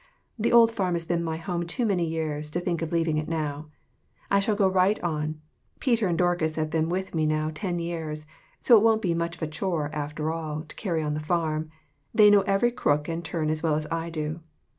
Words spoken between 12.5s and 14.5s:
crook and turn as well as I do.